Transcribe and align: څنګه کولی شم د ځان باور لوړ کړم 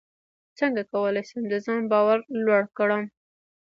څنګه 0.59 0.81
کولی 0.91 1.23
شم 1.29 1.43
د 1.49 1.53
ځان 1.65 1.81
باور 1.91 2.19
لوړ 2.45 2.63
کړم 2.77 3.03